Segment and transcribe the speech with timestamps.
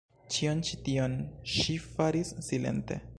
[0.35, 1.19] Ĉion ĉi tion
[1.57, 3.01] ŝi faris silente.